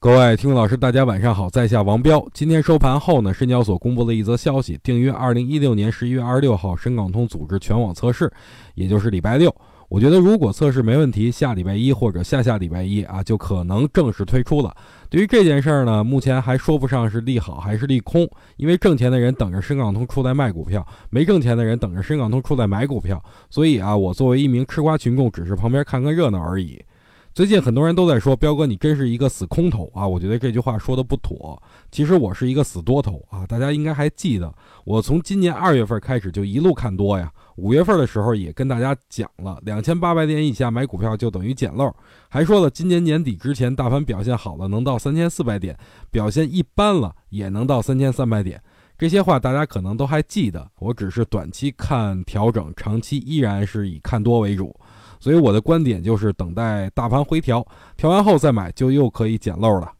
[0.00, 2.24] 各位听众老师，大家晚上好，在下王彪。
[2.32, 8.32] 今天收盘后呢，深交所公布了一则消息，定于二零一六年十一月二十六号深港通组织全网测试，
[8.76, 9.52] 也就是礼拜六。
[9.88, 14.72] 我觉得如果测试没问题，下礼拜一或者下下礼拜一啊，就可能正式推出了。
[15.10, 18.24] 对于这件事儿呢，目前还说不上是利好还是利空，
[18.56, 23.20] 因为挣钱的人等着深港通出来卖股票，没挣钱的人等着深港通出来买股票。
[23.50, 26.80] 所以啊，我作为一名吃瓜群众，只是旁边看个热闹而已。
[27.38, 30.04] 最近很多人都在说，彪哥你真是一个死空头啊！
[30.04, 31.62] 我觉得这句话说的不妥。
[31.88, 33.46] 其实我是一个死多头啊！
[33.46, 34.52] 大家应该还记得，
[34.84, 37.32] 我从今年二月份开始就一路看多呀。
[37.54, 41.94] 五月份的时候也跟大家讲了，两千八百点以下买股票就等于捡漏，
[42.28, 45.78] 还说了今年年底之前大盘表现好了能到三千四百点，
[46.10, 48.60] 表现一般了也能到三千三百点。
[48.98, 50.68] 这些话大家可能都还记得。
[50.80, 54.74] 我只是短期看调整，长期依然是以看多为主。
[55.20, 59.92] 所以我的观点就是等待大盘回调，调完后再买，就又可以捡漏了。